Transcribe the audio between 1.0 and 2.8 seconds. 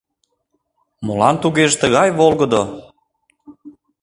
Молан тугеже тыгай волгыдо?..